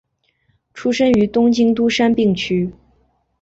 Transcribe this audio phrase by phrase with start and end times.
[0.73, 2.73] 出身于东京都杉并区。